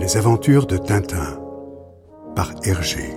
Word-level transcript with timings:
Les 0.00 0.16
aventures 0.16 0.66
de 0.66 0.78
Tintin 0.78 1.38
par 2.34 2.52
Hergé. 2.64 3.14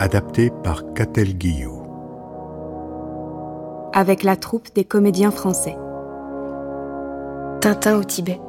Adapté 0.00 0.50
par 0.64 0.82
Catel 0.94 1.38
Guillou. 1.38 1.84
Avec 3.92 4.24
la 4.24 4.34
troupe 4.34 4.74
des 4.74 4.82
comédiens 4.82 5.30
français. 5.30 5.76
Tintin 7.60 7.98
au 7.98 8.02
Tibet. 8.02 8.40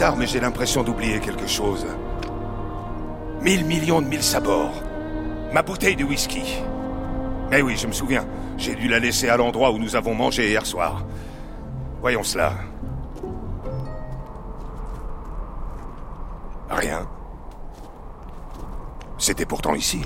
Bizarre, 0.00 0.16
mais 0.16 0.26
j'ai 0.26 0.40
l'impression 0.40 0.82
d'oublier 0.82 1.20
quelque 1.20 1.46
chose. 1.46 1.86
Mille 3.42 3.66
millions 3.66 4.00
de 4.00 4.06
mille 4.06 4.22
sabords. 4.22 4.82
Ma 5.52 5.60
bouteille 5.60 5.94
de 5.94 6.04
whisky. 6.04 6.62
Eh 7.52 7.60
oui, 7.60 7.76
je 7.76 7.86
me 7.86 7.92
souviens. 7.92 8.26
J'ai 8.56 8.74
dû 8.76 8.88
la 8.88 8.98
laisser 8.98 9.28
à 9.28 9.36
l'endroit 9.36 9.72
où 9.72 9.78
nous 9.78 9.96
avons 9.96 10.14
mangé 10.14 10.48
hier 10.48 10.64
soir. 10.64 11.04
Voyons 12.00 12.22
cela. 12.22 12.54
Rien. 16.70 17.06
C'était 19.18 19.44
pourtant 19.44 19.74
ici. 19.74 20.00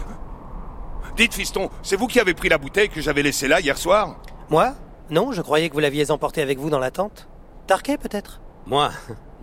Dites, 1.16 1.34
fiston, 1.34 1.70
c'est 1.84 1.94
vous 1.94 2.08
qui 2.08 2.18
avez 2.18 2.34
pris 2.34 2.48
la 2.48 2.58
bouteille 2.58 2.88
que 2.88 3.00
j'avais 3.00 3.22
laissée 3.22 3.46
là 3.46 3.60
hier 3.60 3.78
soir? 3.78 4.16
Moi? 4.50 4.74
Non, 5.10 5.30
je 5.30 5.40
croyais 5.40 5.68
que 5.68 5.74
vous 5.74 5.78
l'aviez 5.78 6.10
emportée 6.10 6.42
avec 6.42 6.58
vous 6.58 6.68
dans 6.68 6.80
la 6.80 6.90
tente. 6.90 7.28
Tarquet, 7.68 7.96
peut-être? 7.96 8.40
Moi 8.66 8.90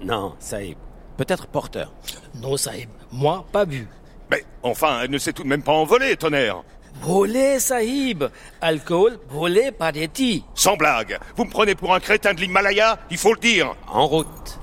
Non, 0.04 0.34
Saïb. 0.40 0.78
Peut-être 1.18 1.48
porteur. 1.48 1.94
Non, 2.42 2.58
Sahib. 2.58 2.90
Moi, 3.12 3.46
pas 3.52 3.66
bu. 3.66 3.88
Mais 4.30 4.44
enfin, 4.64 5.02
elle 5.04 5.12
ne 5.12 5.18
s'est 5.18 5.34
tout 5.34 5.44
de 5.44 5.48
même 5.48 5.62
pas 5.62 5.74
envolée, 5.74 6.16
tonnerre 6.18 6.64
Volé, 7.02 7.60
Sahib. 7.60 8.24
Alcool, 8.60 9.20
volé 9.30 9.72
par 9.72 9.92
des 9.92 10.08
tis. 10.08 10.44
Sans 10.56 10.76
blague, 10.76 11.20
vous 11.36 11.46
me 11.46 11.50
prenez 11.50 11.76
pour 11.76 11.94
un 11.94 12.00
crétin 12.00 12.34
de 12.34 12.42
l'Himalaya 12.42 13.00
Il 13.10 13.18
faut 13.18 13.34
le 13.34 13.40
dire 13.40 13.76
En 13.88 14.08
route. 14.08 14.60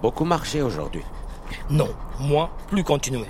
Beaucoup 0.00 0.24
marché 0.24 0.62
aujourd'hui. 0.62 1.02
Non, 1.68 1.88
moi, 2.20 2.50
plus 2.68 2.84
continuer. 2.84 3.28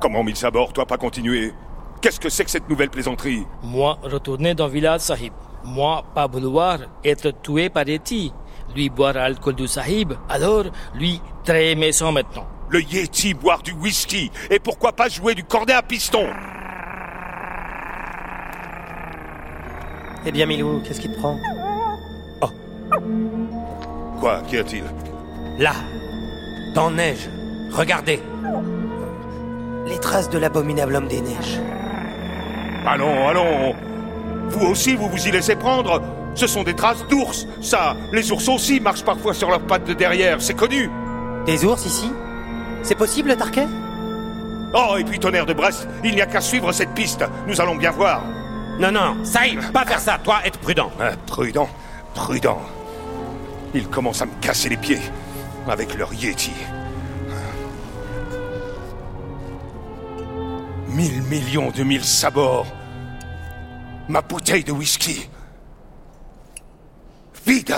Comment 0.00 0.22
mille 0.22 0.36
sabords, 0.36 0.72
toi 0.72 0.86
pas 0.86 0.98
continuer 0.98 1.52
Qu'est-ce 2.00 2.20
que 2.20 2.28
c'est 2.28 2.44
que 2.44 2.50
cette 2.50 2.68
nouvelle 2.68 2.90
plaisanterie? 2.90 3.46
Moi, 3.62 3.98
retourner 4.02 4.54
dans 4.54 4.66
le 4.66 4.72
village, 4.72 5.00
Sahib. 5.00 5.32
Moi, 5.64 6.04
pas 6.14 6.26
vouloir 6.26 6.78
être 7.04 7.30
tué 7.42 7.70
par 7.70 7.84
des 7.84 7.98
tis. 7.98 8.32
Lui 8.74 8.90
boire 8.90 9.14
l'alcool 9.14 9.54
du 9.54 9.66
Sahib, 9.66 10.12
alors 10.28 10.64
lui 10.94 11.20
très 11.44 11.74
méchant 11.74 12.12
maintenant. 12.12 12.46
Le 12.68 12.82
Yeti 12.82 13.32
boire 13.34 13.62
du 13.62 13.72
whisky 13.72 14.30
Et 14.50 14.58
pourquoi 14.58 14.92
pas 14.92 15.08
jouer 15.08 15.34
du 15.34 15.44
cornet 15.44 15.72
à 15.72 15.82
piston? 15.82 16.26
Eh 20.28 20.32
bien, 20.32 20.46
Milou, 20.46 20.82
qu'est-ce 20.84 21.00
qui 21.00 21.08
te 21.08 21.16
prend? 21.16 21.38
Quoi 24.20 24.42
Qu'y 24.48 24.58
a-t-il? 24.58 24.82
Là 25.58 25.72
Dans 26.74 26.90
neige 26.90 27.28
Regardez. 27.70 28.20
Les 29.86 29.98
traces 30.00 30.28
de 30.30 30.38
l'abominable 30.38 30.96
homme 30.96 31.06
des 31.06 31.20
neiges. 31.20 31.60
Allons, 32.86 33.28
allons. 33.28 33.74
Vous 34.48 34.66
aussi, 34.66 34.96
vous 34.96 35.08
vous 35.08 35.28
y 35.28 35.30
laissez 35.30 35.54
prendre 35.54 36.02
Ce 36.36 36.46
sont 36.46 36.62
des 36.62 36.74
traces 36.74 37.04
d'ours 37.08 37.46
Ça, 37.60 37.96
les 38.12 38.30
ours 38.30 38.48
aussi 38.48 38.78
marchent 38.78 39.04
parfois 39.04 39.34
sur 39.34 39.50
leurs 39.50 39.66
pattes 39.66 39.86
de 39.86 39.94
derrière, 39.94 40.40
c'est 40.40 40.54
connu 40.54 40.90
Des 41.46 41.64
ours 41.64 41.84
ici? 41.86 42.10
C'est 42.82 42.94
possible, 42.94 43.34
Tarquet? 43.36 43.66
Oh, 44.74 44.96
et 44.98 45.04
puis 45.04 45.18
tonnerre 45.18 45.46
de 45.46 45.54
Brest, 45.54 45.88
il 46.04 46.14
n'y 46.14 46.20
a 46.20 46.26
qu'à 46.26 46.40
suivre 46.40 46.70
cette 46.72 46.92
piste, 46.92 47.24
nous 47.46 47.60
allons 47.60 47.76
bien 47.76 47.90
voir 47.90 48.22
Non, 48.78 48.92
non, 48.92 49.24
Saïb, 49.24 49.60
pas 49.72 49.84
faire 49.86 50.00
ça, 50.00 50.18
toi, 50.22 50.40
être 50.44 50.58
prudent. 50.58 50.92
Ah, 51.00 51.12
prudent, 51.26 51.68
prudent. 52.14 52.60
Ils 53.74 53.88
commencent 53.88 54.22
à 54.22 54.26
me 54.26 54.40
casser 54.40 54.68
les 54.68 54.76
pieds 54.76 55.00
avec 55.68 55.96
leur 55.96 56.12
Yeti. 56.12 56.52
Mille 60.88 61.22
millions 61.22 61.70
de 61.70 61.82
mille 61.82 62.04
sabords. 62.04 62.66
Ma 64.08 64.20
bouteille 64.20 64.64
de 64.64 64.72
whisky. 64.72 65.28
Vide. 67.46 67.76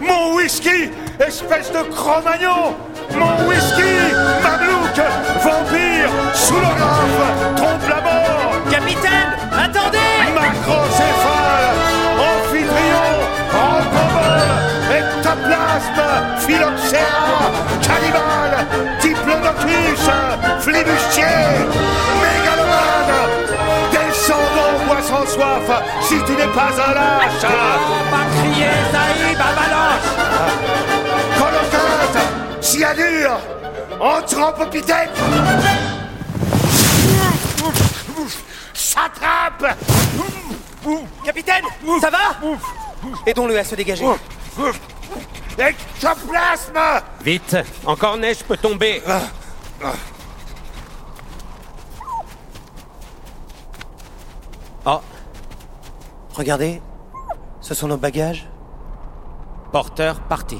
Mon 0.00 0.34
whisky, 0.36 0.90
espèce 1.18 1.72
de 1.72 1.82
cro-magnon 1.90 2.74
Mon 3.16 3.48
whisky, 3.48 3.94
mamelouk, 4.42 5.00
vampire, 5.42 6.10
soulographe, 6.34 7.56
trompe 7.56 7.88
la 7.88 8.00
mort. 8.02 8.52
Capitaine 8.70 9.32
Attendez. 9.50 9.98
Macrocéphale, 10.34 11.70
amphitryon, 12.20 13.16
encobol, 13.54 14.40
ectoplasme, 14.92 16.08
phylloxéra, 16.46 17.50
cannibale, 17.80 18.66
diplodocus, 19.00 20.10
flibustier, 20.60 21.24
bois 22.18 22.63
sans 25.04 25.26
soif, 25.26 25.82
si 26.02 26.14
tu 26.24 26.32
n'es 26.32 26.46
pas 26.48 26.70
un 26.72 26.94
lâche. 26.94 27.42
Pas 28.10 28.24
crier, 28.34 28.74
Saïb, 28.92 29.38
avalanche 29.38 30.08
Colocate, 31.38 32.62
cyanure, 32.62 33.38
anthropopithèque 34.00 35.10
Satrape 38.72 39.76
Capitaine 41.24 41.64
Ça 42.00 42.10
va 42.10 42.18
Aidons-le 43.26 43.58
à 43.58 43.64
se 43.64 43.74
dégager. 43.74 44.04
Ectoplasme 45.58 46.78
Vite 47.22 47.56
Encore 47.86 48.16
neige 48.16 48.38
peut 48.46 48.56
tomber 48.56 49.02
Oh 54.86 55.00
Regardez, 56.34 56.82
ce 57.60 57.74
sont 57.74 57.88
nos 57.88 57.96
bagages. 57.96 58.46
Porteur 59.72 60.20
parti. 60.20 60.58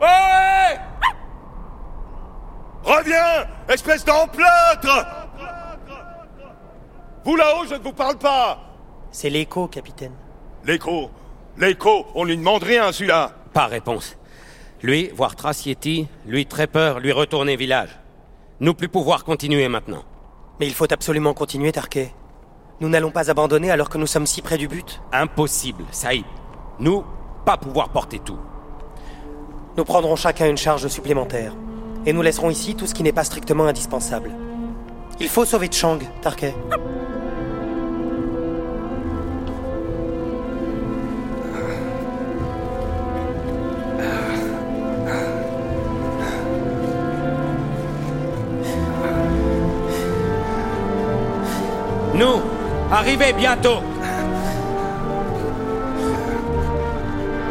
Ouais 0.00 0.78
Reviens, 2.82 3.46
espèce 3.68 4.04
d'emplâtre 4.04 5.06
Vous 7.24 7.36
là-haut, 7.36 7.64
je 7.68 7.74
ne 7.74 7.78
vous 7.78 7.92
parle 7.92 8.18
pas 8.18 8.58
C'est 9.12 9.30
l'écho, 9.30 9.68
capitaine. 9.68 10.14
L'écho 10.64 11.10
L'écho, 11.56 12.06
on 12.14 12.24
lui 12.24 12.36
demande 12.36 12.64
rien, 12.64 12.90
celui-là 12.90 13.30
Pas 13.52 13.66
réponse. 13.66 14.16
Lui, 14.82 15.10
voir 15.14 15.36
trace 15.36 15.64
Yeti, 15.66 16.08
lui 16.26 16.46
très 16.46 16.66
peur, 16.66 16.98
lui 16.98 17.12
retourner 17.12 17.54
village. 17.54 18.00
nous 18.58 18.74
plus 18.74 18.88
pouvoir 18.88 19.22
continuer 19.22 19.68
maintenant. 19.68 20.02
Mais 20.62 20.68
il 20.68 20.74
faut 20.74 20.92
absolument 20.92 21.34
continuer, 21.34 21.72
Tarquet. 21.72 22.14
Nous 22.80 22.88
n'allons 22.88 23.10
pas 23.10 23.32
abandonner 23.32 23.72
alors 23.72 23.88
que 23.88 23.98
nous 23.98 24.06
sommes 24.06 24.26
si 24.26 24.42
près 24.42 24.58
du 24.58 24.68
but. 24.68 25.02
Impossible, 25.12 25.82
Saïd. 25.90 26.24
Nous, 26.78 27.02
pas 27.44 27.56
pouvoir 27.56 27.88
porter 27.88 28.20
tout. 28.20 28.38
Nous 29.76 29.82
prendrons 29.82 30.14
chacun 30.14 30.48
une 30.48 30.56
charge 30.56 30.86
supplémentaire. 30.86 31.56
Et 32.06 32.12
nous 32.12 32.22
laisserons 32.22 32.48
ici 32.48 32.76
tout 32.76 32.86
ce 32.86 32.94
qui 32.94 33.02
n'est 33.02 33.12
pas 33.12 33.24
strictement 33.24 33.66
indispensable. 33.66 34.30
Il 35.18 35.28
faut 35.28 35.44
sauver 35.44 35.68
Chang, 35.68 35.98
Tarquet. 36.20 36.54
Arrivez 52.90 53.32
bientôt. 53.32 53.82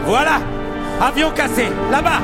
Voilà, 0.06 0.40
avion 1.02 1.32
cassé, 1.32 1.68
là-bas. 1.92 2.20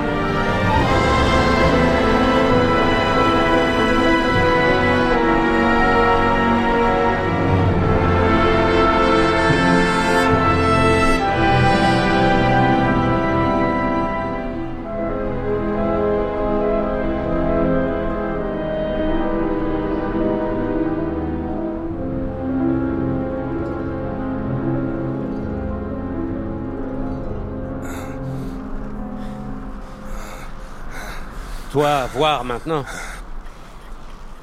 Toi, 31.77 32.07
voir 32.07 32.43
maintenant. 32.43 32.83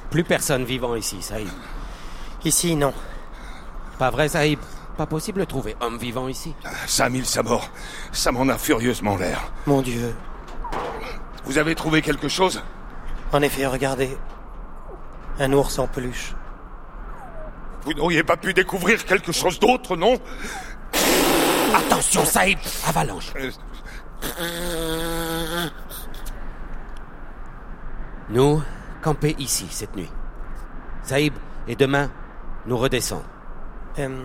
Plus 0.09 0.23
personne 0.23 0.63
vivant 0.63 0.95
ici, 0.95 1.21
Saïd. 1.21 1.49
Ici, 2.45 2.77
non. 2.77 2.93
Pas 3.99 4.09
vrai, 4.09 4.29
Saïd? 4.29 4.57
Pas 4.95 5.05
possible 5.05 5.41
de 5.41 5.43
trouver 5.45 5.75
homme 5.81 5.97
vivant 5.97 6.29
ici 6.29 6.55
5000 6.87 7.25
sabords. 7.25 7.69
Ça 8.13 8.31
m'en 8.31 8.47
a 8.47 8.57
furieusement 8.57 9.17
l'air. 9.17 9.51
Mon 9.65 9.81
Dieu. 9.81 10.15
Vous 11.43 11.57
avez 11.57 11.75
trouvé 11.75 12.01
quelque 12.01 12.29
chose? 12.29 12.63
En 13.33 13.41
effet, 13.41 13.65
regardez. 13.65 14.17
Un 15.37 15.51
ours 15.51 15.77
en 15.77 15.87
peluche. 15.87 16.33
Vous 17.83 17.93
n'auriez 17.95 18.23
pas 18.23 18.37
pu 18.37 18.53
découvrir 18.53 19.03
quelque 19.03 19.33
chose 19.33 19.59
d'autre, 19.59 19.97
non? 19.97 20.17
Attention, 21.75 22.23
Saïd 22.23 22.59
Avalanche 22.87 23.33
Euh, 24.39 25.67
Nous, 28.29 28.61
camper 29.03 29.35
ici 29.37 29.67
cette 29.69 29.95
nuit. 29.95 30.11
Saïb, 31.03 31.33
et 31.67 31.75
demain, 31.75 32.09
nous 32.65 32.77
redescendre. 32.77 33.25
Euh, 33.99 34.23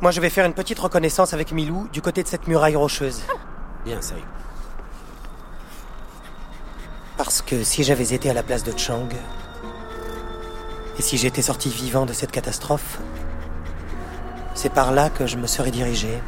moi, 0.00 0.10
je 0.10 0.20
vais 0.20 0.28
faire 0.28 0.44
une 0.44 0.52
petite 0.52 0.78
reconnaissance 0.78 1.32
avec 1.32 1.52
Milou 1.52 1.88
du 1.92 2.02
côté 2.02 2.22
de 2.22 2.28
cette 2.28 2.46
muraille 2.46 2.76
rocheuse. 2.76 3.22
Bien, 3.84 4.02
Saïb. 4.02 4.24
Parce 7.16 7.40
que 7.40 7.62
si 7.64 7.84
j'avais 7.84 8.12
été 8.12 8.28
à 8.28 8.34
la 8.34 8.42
place 8.42 8.64
de 8.64 8.76
Chang, 8.76 9.08
et 10.98 11.02
si 11.02 11.16
j'étais 11.16 11.42
sorti 11.42 11.70
vivant 11.70 12.06
de 12.06 12.12
cette 12.12 12.32
catastrophe, 12.32 12.98
c'est 14.54 14.72
par 14.72 14.92
là 14.92 15.10
que 15.10 15.26
je 15.26 15.36
me 15.36 15.46
serais 15.46 15.70
dirigé. 15.70 16.20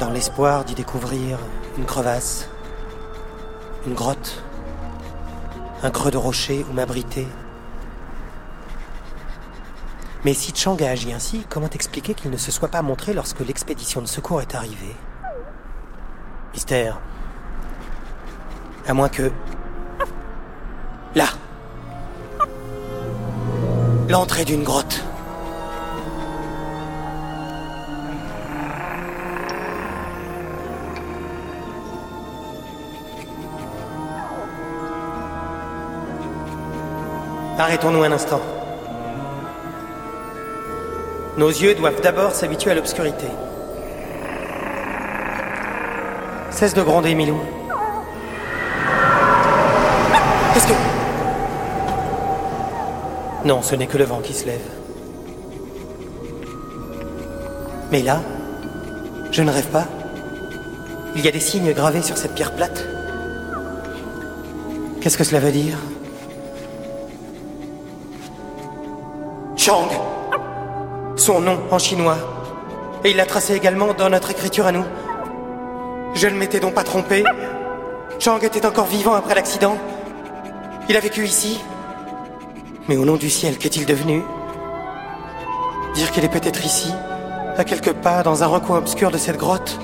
Dans 0.00 0.10
l'espoir 0.10 0.64
d'y 0.64 0.74
découvrir 0.74 1.38
une 1.78 1.84
crevasse, 1.84 2.48
une 3.86 3.94
grotte, 3.94 4.42
un 5.82 5.90
creux 5.90 6.10
de 6.10 6.16
rocher 6.16 6.66
où 6.68 6.72
m'abriter. 6.72 7.26
Mais 10.24 10.34
si 10.34 10.52
Chang 10.54 10.76
a 10.82 10.90
agi 10.90 11.12
ainsi, 11.12 11.44
comment 11.48 11.70
expliquer 11.70 12.14
qu'il 12.14 12.30
ne 12.30 12.36
se 12.36 12.50
soit 12.50 12.68
pas 12.68 12.82
montré 12.82 13.12
lorsque 13.12 13.40
l'expédition 13.40 14.00
de 14.02 14.06
secours 14.06 14.42
est 14.42 14.54
arrivée? 14.56 14.96
Mystère. 16.52 16.98
À 18.88 18.94
moins 18.94 19.08
que... 19.08 19.30
Là 21.14 21.26
L'entrée 24.08 24.44
d'une 24.44 24.64
grotte. 24.64 25.04
Arrêtons-nous 37.58 38.02
un 38.02 38.12
instant. 38.12 38.40
Nos 41.38 41.48
yeux 41.48 41.74
doivent 41.74 42.02
d'abord 42.02 42.32
s'habituer 42.32 42.70
à 42.72 42.74
l'obscurité. 42.74 43.26
Cesse 46.50 46.74
de 46.74 46.82
gronder, 46.82 47.14
Milou. 47.14 47.40
Qu'est-ce 50.52 50.66
que... 50.66 50.72
Non, 53.46 53.62
ce 53.62 53.74
n'est 53.74 53.86
que 53.86 53.96
le 53.96 54.04
vent 54.04 54.20
qui 54.20 54.34
se 54.34 54.46
lève. 54.46 54.68
Mais 57.90 58.02
là, 58.02 58.20
je 59.30 59.42
ne 59.42 59.50
rêve 59.50 59.68
pas. 59.68 59.86
Il 61.14 61.24
y 61.24 61.28
a 61.28 61.30
des 61.30 61.40
signes 61.40 61.72
gravés 61.72 62.02
sur 62.02 62.18
cette 62.18 62.34
pierre 62.34 62.52
plate. 62.52 62.86
Qu'est-ce 65.00 65.16
que 65.16 65.24
cela 65.24 65.40
veut 65.40 65.52
dire? 65.52 65.78
Chang 69.66 69.88
Son 71.16 71.40
nom 71.40 71.58
en 71.72 71.78
chinois. 71.80 72.18
Et 73.02 73.10
il 73.10 73.16
l'a 73.16 73.26
tracé 73.26 73.52
également 73.56 73.94
dans 73.94 74.08
notre 74.08 74.30
écriture 74.30 74.64
à 74.64 74.70
nous. 74.70 74.84
Je 76.14 76.28
ne 76.28 76.36
m'étais 76.36 76.60
donc 76.60 76.74
pas 76.74 76.84
trompé. 76.84 77.24
Chang 78.20 78.38
était 78.38 78.64
encore 78.64 78.86
vivant 78.86 79.14
après 79.14 79.34
l'accident. 79.34 79.76
Il 80.88 80.96
a 80.96 81.00
vécu 81.00 81.24
ici. 81.24 81.60
Mais 82.88 82.96
au 82.96 83.04
nom 83.04 83.16
du 83.16 83.28
ciel, 83.28 83.58
qu'est-il 83.58 83.86
devenu? 83.86 84.22
Dire 85.96 86.12
qu'il 86.12 86.24
est 86.24 86.28
peut-être 86.28 86.64
ici, 86.64 86.92
à 87.58 87.64
quelques 87.64 87.94
pas, 87.94 88.22
dans 88.22 88.44
un 88.44 88.46
recoin 88.46 88.78
obscur 88.78 89.10
de 89.10 89.18
cette 89.18 89.36
grotte. 89.36 89.80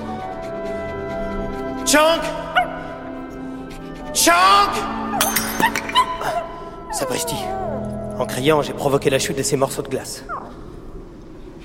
Chang 1.85 2.21
Chang 4.15 4.71
Sapristi. 6.93 7.35
En 8.19 8.27
criant, 8.27 8.63
j'ai 8.63 8.73
provoqué 8.73 9.11
la 9.11 9.19
chute 9.19 9.37
de 9.37 9.43
ces 9.43 9.57
morceaux 9.57 9.83
de 9.83 9.89
glace. 9.89 10.25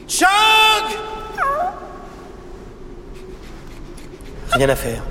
Chang 0.07 0.25
Rien 4.51 4.69
à 4.69 4.75
faire. 4.75 5.03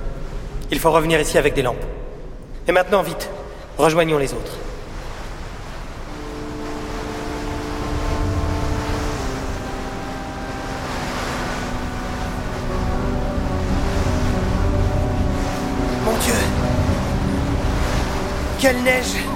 Il 0.71 0.79
faut 0.79 0.91
revenir 0.91 1.19
ici 1.19 1.37
avec 1.37 1.53
des 1.53 1.61
lampes. 1.61 1.77
Et 2.67 2.71
maintenant, 2.71 3.01
vite, 3.01 3.29
rejoignons 3.77 4.17
les 4.17 4.33
autres. 4.33 4.57
Mon 16.03 16.17
Dieu 16.17 16.33
Quelle 18.59 18.83
neige 18.83 19.26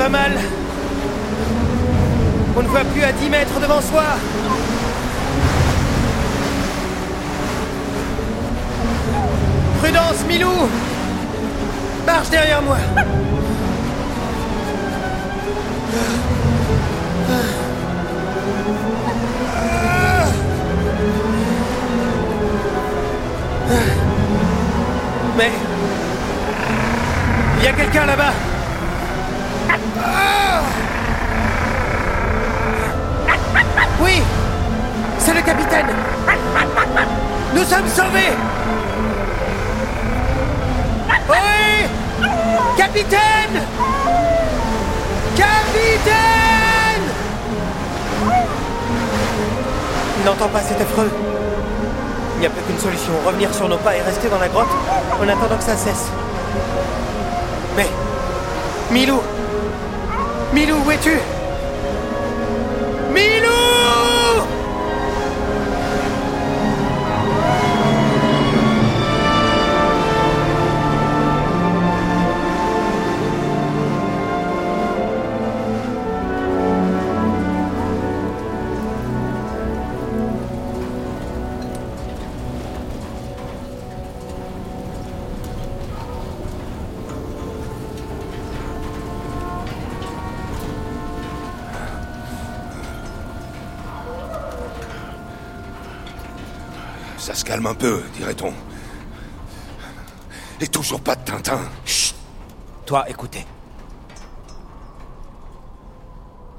va 0.00 0.08
mal. 0.08 0.32
On 2.56 2.62
ne 2.62 2.68
voit 2.68 2.84
plus 2.84 3.02
à 3.02 3.12
10 3.12 3.28
mètres 3.28 3.60
devant 3.60 3.82
soi. 3.82 4.04
Prudence, 9.82 10.24
Milou 10.26 10.48
Marche 12.06 12.30
derrière 12.30 12.62
moi. 12.62 12.78
Mais... 25.36 25.50
Il 27.58 27.64
y 27.64 27.68
a 27.68 27.72
quelqu'un 27.72 28.06
là-bas 28.06 28.32
Oui 34.00 34.22
C'est 35.18 35.34
le 35.34 35.42
capitaine 35.42 35.86
Nous 37.54 37.64
sommes 37.64 37.88
sauvés 37.88 38.32
Oui 41.28 41.36
Capitaine 42.76 43.62
Capitaine 45.36 46.20
Il 50.18 50.24
n'entend 50.26 50.48
pas, 50.48 50.60
c'est 50.60 50.80
affreux. 50.82 51.10
Il 52.36 52.40
n'y 52.40 52.46
a 52.46 52.50
plus 52.50 52.62
qu'une 52.62 52.78
solution, 52.78 53.12
revenir 53.24 53.54
sur 53.54 53.68
nos 53.68 53.78
pas 53.78 53.96
et 53.96 54.02
rester 54.02 54.28
dans 54.28 54.38
la 54.38 54.48
grotte 54.48 54.68
en 55.18 55.28
attendant 55.28 55.56
que 55.56 55.62
ça 55.62 55.76
cesse. 55.76 56.08
Mais... 57.76 57.88
Milou 58.90 59.20
Milou, 60.52 60.78
où 60.84 60.90
es-tu? 60.90 61.16
Milou 63.12 63.79
Ça 97.30 97.36
se 97.36 97.44
calme 97.44 97.66
un 97.66 97.74
peu, 97.74 98.02
dirait-on. 98.14 98.52
Et 100.60 100.66
toujours 100.66 101.00
pas 101.00 101.14
de 101.14 101.22
Tintin. 101.22 101.60
Chut 101.84 102.16
Toi, 102.86 103.08
écoutez. 103.08 103.46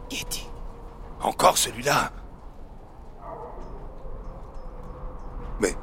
Yeti. 0.10 0.48
Encore 1.22 1.58
celui-là 1.58 2.14
Mais... 5.60 5.76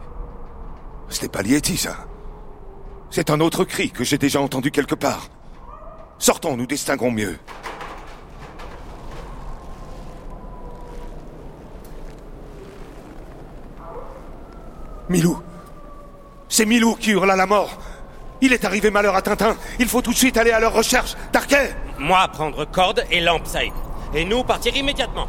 Ce 1.11 1.21
n'est 1.21 1.28
pas 1.28 1.42
Lieti, 1.42 1.76
ça. 1.76 2.07
C'est 3.11 3.28
un 3.28 3.40
autre 3.40 3.64
cri 3.64 3.90
que 3.90 4.04
j'ai 4.04 4.16
déjà 4.16 4.40
entendu 4.40 4.71
quelque 4.71 4.95
part. 4.95 5.28
Sortons, 6.18 6.57
nous 6.57 6.66
distinguons 6.66 7.11
mieux. 7.11 7.38
Milou. 15.09 15.38
C'est 16.49 16.67
Milou 16.67 16.97
qui 16.97 17.11
hurle 17.11 17.31
à 17.31 17.37
la 17.37 17.47
mort. 17.47 17.79
Il 18.41 18.53
est 18.53 18.65
arrivé 18.65 18.91
malheur 18.91 19.17
à 19.17 19.23
Tintin. 19.23 19.57
Il 19.79 19.88
faut 19.88 20.03
tout 20.03 20.12
de 20.12 20.17
suite 20.17 20.37
aller 20.37 20.53
à 20.53 20.61
leur 20.61 20.73
recherche. 20.73 21.17
Tarquet. 21.33 21.75
Moi, 21.99 22.27
prendre 22.33 22.65
corde 22.65 23.05
et 23.11 23.21
lampe, 23.21 23.47
Saïd. 23.47 23.73
Et 24.15 24.25
nous, 24.25 24.45
partir 24.45 24.77
immédiatement. 24.77 25.27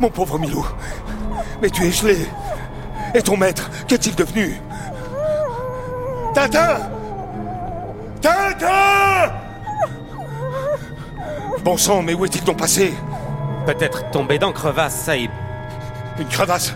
Mon 0.00 0.08
pauvre 0.08 0.38
Milou. 0.38 0.66
Mais 1.60 1.68
tu 1.68 1.86
es 1.86 1.90
gelé. 1.92 2.26
Et 3.14 3.22
ton 3.22 3.36
maître, 3.36 3.70
qu'est-il 3.86 4.14
devenu? 4.14 4.56
Tintin! 6.34 6.78
Tintin! 8.22 9.32
Bon 11.62 11.76
sang, 11.76 12.02
mais 12.02 12.14
où 12.14 12.24
est-il 12.24 12.42
donc 12.44 12.56
passé? 12.56 12.94
Peut-être 13.66 14.10
tombé 14.10 14.38
dans 14.38 14.52
crevasse, 14.52 14.94
Saïd. 14.94 15.30
Une 16.18 16.28
crevasse? 16.28 16.74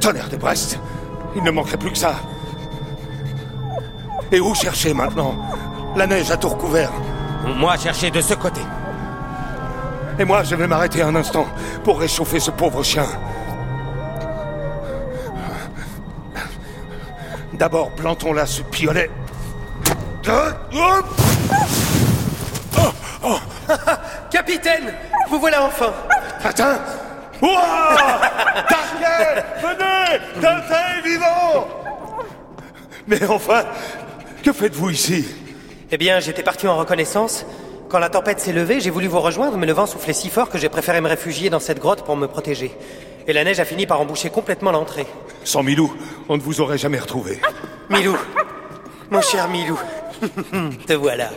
Tonnerre 0.00 0.28
de 0.28 0.36
Brest. 0.36 0.80
Il 1.36 1.44
ne 1.44 1.50
manquerait 1.52 1.76
plus 1.76 1.92
que 1.92 1.98
ça. 1.98 2.16
Et 4.32 4.40
où 4.40 4.54
chercher 4.54 4.94
maintenant 4.94 5.36
La 5.94 6.06
neige 6.06 6.30
a 6.30 6.36
tout 6.36 6.48
recouvert. 6.48 6.90
Moi, 7.56 7.76
chercher 7.76 8.10
de 8.10 8.20
ce 8.20 8.34
côté. 8.34 8.62
Et 10.18 10.24
moi, 10.24 10.42
je 10.42 10.54
vais 10.54 10.66
m'arrêter 10.66 11.02
un 11.02 11.14
instant 11.14 11.46
pour 11.84 12.00
réchauffer 12.00 12.40
ce 12.40 12.50
pauvre 12.50 12.82
chien. 12.82 13.06
D'abord, 17.54 17.90
plantons 17.92 18.32
là 18.32 18.46
ce 18.46 18.62
piolet. 18.62 19.10
Capitaine 24.30 24.94
Vous 25.28 25.40
voilà 25.40 25.64
enfin 25.64 25.92
Ouah 27.42 27.42
Tarquet 28.68 29.42
Venez 29.62 30.20
Tintin 30.40 30.98
est 30.98 31.02
vivant 31.08 31.66
Mais 33.06 33.24
enfin, 33.26 33.64
que 34.44 34.52
faites-vous 34.52 34.90
ici? 34.90 35.26
Eh 35.90 35.96
bien, 35.98 36.20
j'étais 36.20 36.42
parti 36.42 36.68
en 36.68 36.76
reconnaissance. 36.76 37.44
Quand 37.92 37.98
la 37.98 38.08
tempête 38.08 38.40
s'est 38.40 38.54
levée, 38.54 38.80
j'ai 38.80 38.88
voulu 38.88 39.06
vous 39.06 39.20
rejoindre, 39.20 39.58
mais 39.58 39.66
le 39.66 39.74
vent 39.74 39.84
soufflait 39.84 40.14
si 40.14 40.30
fort 40.30 40.48
que 40.48 40.56
j'ai 40.56 40.70
préféré 40.70 41.02
me 41.02 41.08
réfugier 41.10 41.50
dans 41.50 41.60
cette 41.60 41.78
grotte 41.78 42.06
pour 42.06 42.16
me 42.16 42.26
protéger. 42.26 42.74
Et 43.26 43.34
la 43.34 43.44
neige 43.44 43.60
a 43.60 43.66
fini 43.66 43.84
par 43.84 44.00
emboucher 44.00 44.30
complètement 44.30 44.72
l'entrée. 44.72 45.06
Sans 45.44 45.62
Milou, 45.62 45.92
on 46.30 46.38
ne 46.38 46.40
vous 46.40 46.62
aurait 46.62 46.78
jamais 46.78 46.98
retrouvé. 46.98 47.38
Milou 47.90 48.16
Mon 49.10 49.20
cher 49.20 49.46
Milou 49.46 49.78
Te 50.86 50.94
voilà. 50.94 51.28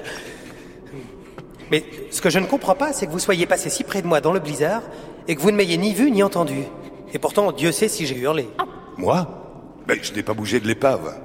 Mais 1.71 1.83
ce 2.09 2.21
que 2.21 2.29
je 2.29 2.39
ne 2.39 2.45
comprends 2.45 2.75
pas, 2.75 2.93
c'est 2.93 3.05
que 3.05 3.11
vous 3.11 3.19
soyez 3.19 3.45
passé 3.45 3.69
si 3.69 3.83
près 3.83 4.01
de 4.01 4.07
moi 4.07 4.21
dans 4.21 4.31
le 4.31 4.39
blizzard 4.39 4.83
et 5.27 5.35
que 5.35 5.41
vous 5.41 5.51
ne 5.51 5.57
m'ayez 5.57 5.75
ni 5.77 5.93
vu 5.93 6.09
ni 6.09 6.23
entendu. 6.23 6.63
Et 7.13 7.19
pourtant, 7.19 7.51
Dieu 7.51 7.73
sait 7.73 7.89
si 7.89 8.05
j'ai 8.05 8.15
hurlé. 8.15 8.47
Moi? 8.95 9.27
Mais 9.89 10.01
je 10.01 10.13
n'ai 10.13 10.23
pas 10.23 10.33
bougé 10.33 10.61
de 10.61 10.67
l'épave. 10.67 11.15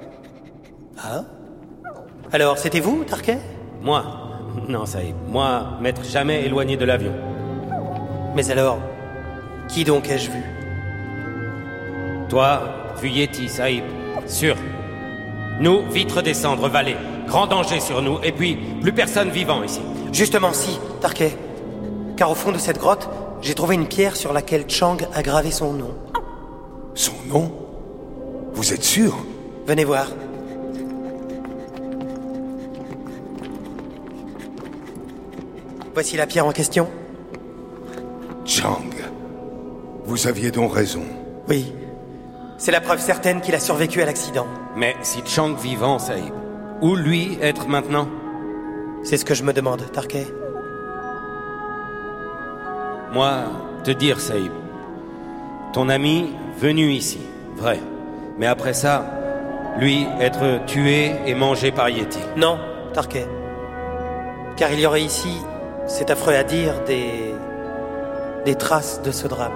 Ah 1.01 1.23
Alors, 2.33 2.57
c'était 2.57 2.81
vous, 2.81 3.05
Tarquet? 3.05 3.37
Moi 3.81 4.30
Non, 4.71 4.85
Saïd. 4.85 5.15
Moi, 5.27 5.65
m'être 5.81 6.05
jamais 6.05 6.45
éloigné 6.45 6.77
de 6.77 6.85
l'avion. 6.85 7.11
Mais 8.33 8.49
alors, 8.49 8.79
qui 9.67 9.83
donc 9.83 10.09
ai-je 10.09 10.31
vu? 10.31 10.41
Toi, 12.29 12.61
vu 13.01 13.09
Yeti, 13.09 13.49
Saïd. 13.49 13.83
Sûr. 14.27 14.55
Nous, 15.59 15.81
vitres 15.91 16.21
des 16.21 16.33
cendres, 16.33 16.69
vallée. 16.69 16.95
Grand 17.27 17.47
danger 17.47 17.81
sur 17.81 18.01
nous, 18.01 18.19
et 18.23 18.31
puis, 18.31 18.57
plus 18.81 18.93
personne 18.93 19.29
vivant 19.29 19.61
ici. 19.61 19.81
Justement, 20.13 20.53
si, 20.53 20.79
Tarquet. 21.01 21.35
Car 22.15 22.31
au 22.31 22.35
fond 22.35 22.53
de 22.53 22.57
cette 22.57 22.79
grotte, 22.79 23.09
j'ai 23.41 23.55
trouvé 23.55 23.75
une 23.75 23.87
pierre 23.87 24.15
sur 24.15 24.31
laquelle 24.31 24.69
Chang 24.69 24.97
a 25.13 25.21
gravé 25.21 25.51
son 25.51 25.73
nom. 25.73 25.93
Son 26.93 27.15
nom? 27.27 27.51
Vous 28.53 28.71
êtes 28.71 28.83
sûr? 28.83 29.17
Venez 29.67 29.83
voir. 29.83 30.07
Voici 35.93 36.17
la 36.17 36.25
pierre 36.25 36.45
en 36.45 36.51
question. 36.51 36.87
Chang. 38.45 38.81
Vous 40.05 40.27
aviez 40.27 40.51
donc 40.51 40.73
raison. 40.73 41.03
Oui. 41.49 41.73
C'est 42.57 42.71
la 42.71 42.81
preuve 42.81 42.99
certaine 42.99 43.41
qu'il 43.41 43.55
a 43.55 43.59
survécu 43.59 44.01
à 44.01 44.05
l'accident. 44.05 44.47
Mais 44.75 44.95
si 45.01 45.21
Chang 45.25 45.53
vivant, 45.53 45.99
Saïd, 45.99 46.31
où 46.81 46.95
lui 46.95 47.37
être 47.41 47.67
maintenant? 47.67 48.07
C'est 49.03 49.17
ce 49.17 49.25
que 49.25 49.33
je 49.33 49.43
me 49.43 49.53
demande, 49.53 49.83
Tarquet. 49.91 50.27
Moi, 53.13 53.43
te 53.83 53.91
dire, 53.91 54.19
Saïd. 54.19 54.51
Ton 55.73 55.89
ami 55.89 56.33
venu 56.59 56.91
ici, 56.91 57.19
vrai. 57.55 57.79
Mais 58.37 58.47
après 58.47 58.73
ça, 58.73 59.05
lui 59.77 60.05
être 60.19 60.65
tué 60.65 61.11
et 61.25 61.33
mangé 61.33 61.71
par 61.71 61.89
Yeti. 61.89 62.19
Non, 62.37 62.59
Tarquet. 62.93 63.27
Car 64.55 64.71
il 64.71 64.79
y 64.79 64.85
aurait 64.85 65.01
ici, 65.01 65.37
c'est 65.91 66.09
affreux 66.09 66.33
à 66.33 66.43
dire, 66.43 66.73
des. 66.85 67.35
des 68.45 68.55
traces 68.55 69.01
de 69.01 69.11
ce 69.11 69.27
drame. 69.27 69.53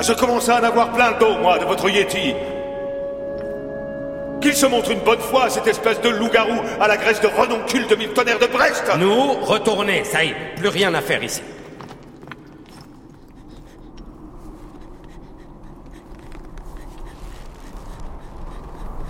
Je 0.00 0.12
commence 0.12 0.48
à 0.48 0.60
en 0.60 0.64
avoir 0.64 0.92
plein 0.92 1.10
le 1.10 1.18
dos, 1.18 1.36
moi, 1.38 1.58
de 1.58 1.64
votre 1.64 1.88
Yeti. 1.88 2.34
Qu'il 4.40 4.54
se 4.54 4.66
montre 4.66 4.90
une 4.90 5.00
bonne 5.00 5.20
fois, 5.20 5.50
cette 5.50 5.66
espèce 5.66 6.00
de 6.00 6.08
loup-garou 6.08 6.60
à 6.80 6.88
la 6.88 6.96
graisse 6.96 7.20
de 7.20 7.26
renoncule 7.26 7.86
de 7.86 7.94
mille 7.96 8.12
tonnerres 8.12 8.38
de 8.38 8.46
Brest 8.46 8.84
Nous, 8.98 9.32
retournez, 9.42 10.04
Saïd. 10.04 10.34
Plus 10.56 10.68
rien 10.68 10.94
à 10.94 11.00
faire 11.00 11.22
ici. 11.22 11.42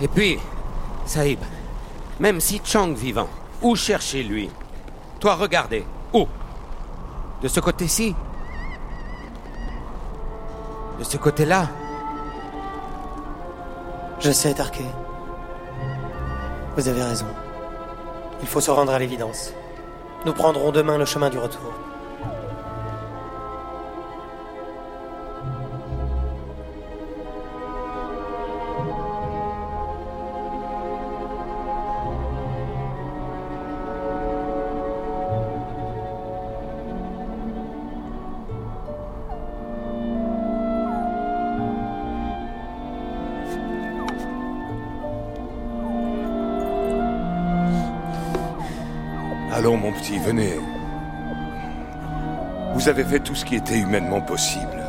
Et 0.01 0.07
puis, 0.07 0.37
Saïb, 1.05 1.39
même 2.19 2.41
si 2.41 2.59
Chang 2.63 2.93
vivant, 2.93 3.29
où 3.61 3.75
chercher 3.75 4.23
lui 4.23 4.49
Toi, 5.19 5.35
regardez. 5.35 5.85
Où 6.13 6.27
De 7.41 7.47
ce 7.47 7.59
côté-ci 7.59 8.15
De 10.99 11.03
ce 11.03 11.17
côté-là 11.17 11.67
Je 14.19 14.31
sais, 14.31 14.53
Tarquet. 14.53 14.85
Vous 16.77 16.87
avez 16.87 17.03
raison. 17.03 17.25
Il 18.41 18.47
faut 18.47 18.61
se 18.61 18.71
rendre 18.71 18.93
à 18.93 18.99
l'évidence. 18.99 19.53
Nous 20.25 20.33
prendrons 20.33 20.71
demain 20.71 20.97
le 20.97 21.05
chemin 21.05 21.29
du 21.29 21.37
retour. 21.37 21.73
Vous 52.73 52.89
avez 52.89 53.03
fait 53.03 53.19
tout 53.19 53.35
ce 53.35 53.45
qui 53.45 53.55
était 53.55 53.77
humainement 53.77 54.21
possible. 54.21 54.83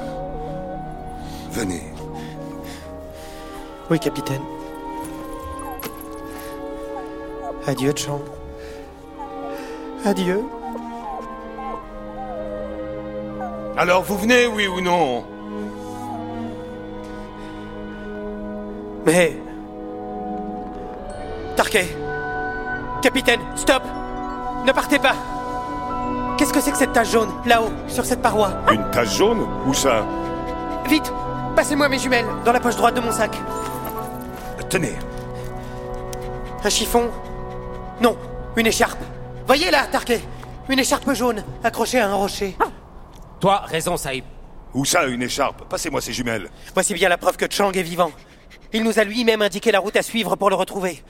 Venez. 1.51 1.83
Oui, 3.91 4.01
capitaine. 4.01 4.43
Adieu, 7.67 7.93
Chang. 7.95 8.21
Adieu. 10.05 10.43
Alors, 13.77 14.03
vous 14.03 14.17
venez, 14.19 14.47
oui 14.47 14.67
ou 14.67 14.81
non? 14.81 15.25
Mais... 19.05 19.37
Tarquet 21.57 21.87
Capitaine, 23.03 23.41
stop 23.55 23.83
Ne 24.67 24.73
partez 24.73 24.99
pas 24.99 25.15
Qu'est-ce 26.37 26.53
que 26.53 26.61
c'est 26.61 26.73
que 26.73 26.79
cette 26.79 26.93
tache 26.93 27.13
jaune, 27.13 27.31
là-haut, 27.47 27.71
sur 27.87 28.05
cette 28.05 28.21
paroi 28.21 28.51
Une 28.73 28.91
tache 28.91 29.17
jaune 29.17 29.47
Où 29.67 29.73
ça 29.73 30.05
Vite 30.89 31.13
Passez-moi 31.55 31.89
mes 31.89 31.99
jumelles, 31.99 32.27
dans 32.45 32.51
la 32.53 32.59
poche 32.59 32.75
droite 32.75 32.97
de 32.97 33.01
mon 33.01 33.13
sac. 33.13 33.37
Tenez. 34.69 34.95
Un 36.65 36.71
chiffon 36.71 37.09
Non, 38.01 38.17
une 38.57 38.67
écharpe. 38.67 38.99
Voyez 39.47 39.71
là, 39.71 39.87
Tarquet 39.87 40.21
Une 40.69 40.81
écharpe 40.81 41.13
jaune, 41.13 41.45
accrochée 41.63 42.01
à 42.01 42.09
un 42.09 42.15
rocher. 42.15 42.57
Toi, 43.39 43.63
raison, 43.67 43.97
Saïb. 43.97 44.25
Où 44.73 44.85
ça, 44.85 45.05
une 45.05 45.23
écharpe 45.23 45.69
Passez-moi 45.69 46.01
ces 46.01 46.13
jumelles. 46.13 46.51
Voici 46.75 46.95
bien 46.95 47.09
la 47.09 47.19
preuve 47.19 47.37
que 47.37 47.47
Chang 47.49 47.71
est 47.73 47.83
vivant. 47.83 48.11
Il 48.73 48.83
nous 48.83 48.99
a 48.99 49.05
lui-même 49.05 49.43
indiqué 49.43 49.71
la 49.71 49.79
route 49.79 49.95
à 49.95 50.03
suivre 50.03 50.35
pour 50.35 50.51
le 50.51 50.57
retrouver. 50.57 51.05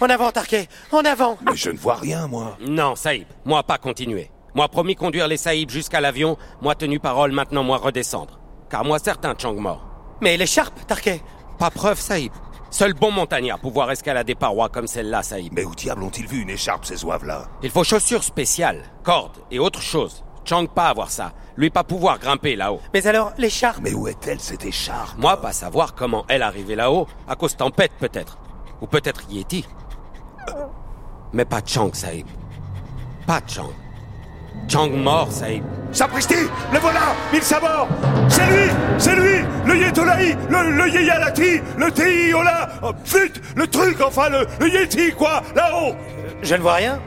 En 0.00 0.08
avant, 0.08 0.30
Tarquet 0.30 0.68
En 0.92 1.00
avant 1.00 1.36
Mais 1.42 1.56
je 1.56 1.70
ne 1.70 1.78
vois 1.78 1.96
rien, 1.96 2.28
moi. 2.28 2.56
Non, 2.60 2.94
Saïb, 2.94 3.26
moi 3.44 3.64
pas 3.64 3.78
continuer. 3.78 4.30
Moi 4.58 4.66
promis 4.66 4.96
conduire 4.96 5.28
les 5.28 5.36
Saïb 5.36 5.70
jusqu'à 5.70 6.00
l'avion, 6.00 6.36
moi 6.60 6.74
tenu 6.74 6.98
parole, 6.98 7.30
maintenant 7.30 7.62
moi 7.62 7.76
redescendre. 7.76 8.40
Car 8.68 8.84
moi 8.84 8.98
certain 8.98 9.36
Chang 9.38 9.54
mort. 9.54 9.86
Mais 10.20 10.36
l'écharpe, 10.36 10.84
Tarquet 10.84 11.22
Pas 11.60 11.70
preuve, 11.70 12.00
Saïb. 12.00 12.32
Seul 12.68 12.92
bon 12.92 13.12
montagnard 13.12 13.60
pouvoir 13.60 13.88
escalader 13.92 14.34
parois 14.34 14.68
comme 14.68 14.88
celle-là, 14.88 15.22
Saïb. 15.22 15.52
Mais 15.54 15.64
où 15.64 15.76
diable 15.76 16.02
ont-ils 16.02 16.26
vu 16.26 16.42
une 16.42 16.50
écharpe, 16.50 16.84
ces 16.84 17.04
oives-là? 17.04 17.46
Il 17.62 17.70
faut 17.70 17.84
chaussures 17.84 18.24
spéciales, 18.24 18.82
cordes 19.04 19.38
et 19.52 19.60
autre 19.60 19.80
chose. 19.80 20.24
Chang 20.44 20.66
pas 20.66 20.88
avoir 20.88 21.12
ça. 21.12 21.34
Lui 21.56 21.70
pas 21.70 21.84
pouvoir 21.84 22.18
grimper 22.18 22.56
là-haut. 22.56 22.80
Mais 22.92 23.06
alors, 23.06 23.30
l'écharpe? 23.38 23.78
Mais 23.80 23.94
où 23.94 24.08
est-elle, 24.08 24.40
cette 24.40 24.64
écharpe? 24.64 25.18
Moi 25.18 25.40
pas 25.40 25.52
savoir 25.52 25.94
comment 25.94 26.24
elle 26.28 26.42
arrivait 26.42 26.74
là-haut, 26.74 27.06
à 27.28 27.36
cause 27.36 27.56
tempête 27.56 27.92
peut-être. 28.00 28.38
Ou 28.80 28.88
peut-être 28.88 29.22
Yeti. 29.30 29.64
Mais 31.32 31.44
pas 31.44 31.60
Chang, 31.64 31.90
Saïb. 31.92 32.26
Pas 33.24 33.40
Chang. 33.46 33.70
Chang 34.66 34.90
mort, 34.90 35.30
Saïb. 35.30 35.64
Sapristi 35.92 36.34
Le 36.72 36.78
voilà 36.78 37.00
Mille 37.32 37.42
sabords 37.42 37.88
C'est 38.28 38.46
lui 38.46 38.70
C'est 38.98 39.16
lui 39.16 39.44
Le 39.66 39.76
Yetolaï 39.76 40.36
Le, 40.50 40.70
le 40.76 40.88
Yeyalati 40.90 41.60
Le 41.78 41.90
Teiola 41.90 42.68
oh, 42.82 42.92
Flûte 43.04 43.40
Le 43.56 43.66
truc, 43.66 43.98
enfin, 44.02 44.28
le, 44.28 44.46
le 44.60 44.68
Yeti, 44.68 45.12
quoi 45.12 45.42
Là-haut 45.54 45.94
Je 46.42 46.54
ne 46.54 46.60
vois 46.60 46.74
rien. 46.74 47.00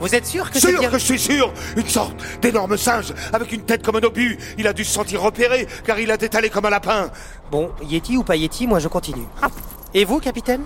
Vous 0.00 0.14
êtes 0.14 0.26
sûr 0.26 0.48
que 0.52 0.60
c'est 0.60 0.68
Sûr 0.68 0.78
bien... 0.78 0.88
que 0.90 0.98
je 0.98 1.04
suis 1.04 1.18
sûr 1.18 1.52
Une 1.76 1.88
sorte 1.88 2.14
d'énorme 2.40 2.76
singe, 2.76 3.12
avec 3.32 3.50
une 3.50 3.62
tête 3.62 3.82
comme 3.84 3.96
un 3.96 4.04
obus. 4.04 4.38
Il 4.56 4.68
a 4.68 4.72
dû 4.72 4.84
se 4.84 4.92
sentir 4.92 5.20
repéré, 5.20 5.66
car 5.84 5.98
il 5.98 6.10
a 6.12 6.16
détalé 6.16 6.48
comme 6.50 6.66
un 6.66 6.70
lapin. 6.70 7.10
Bon, 7.50 7.72
Yeti 7.82 8.16
ou 8.16 8.22
pas 8.22 8.36
Yeti, 8.36 8.68
moi 8.68 8.78
je 8.78 8.86
continue. 8.86 9.26
Et 9.94 10.04
vous, 10.04 10.20
capitaine? 10.20 10.62